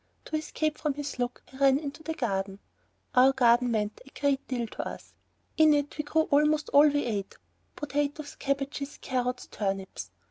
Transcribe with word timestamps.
To 0.25 0.35
escape 0.35 0.79
from 0.79 0.95
his 0.95 1.19
look 1.19 1.43
I 1.53 1.57
ran 1.57 1.77
into 1.77 2.01
the 2.01 2.15
garden. 2.15 2.57
Our 3.13 3.33
garden 3.33 3.69
meant 3.69 4.01
a 4.03 4.19
great 4.19 4.47
deal 4.47 4.65
to 4.65 4.87
us. 4.87 5.13
In 5.57 5.75
it 5.75 5.95
we 5.95 6.03
grew 6.03 6.23
almost 6.23 6.69
all 6.69 6.85
that 6.85 6.93
we 6.95 7.05
ate 7.05 7.37
potatoes, 7.75 8.33
cabbages, 8.33 8.97
carrots, 8.97 9.45
turnips. 9.51 10.09